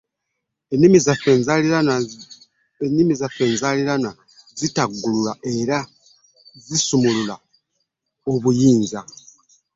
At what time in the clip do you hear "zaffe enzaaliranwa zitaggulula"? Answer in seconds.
3.21-5.33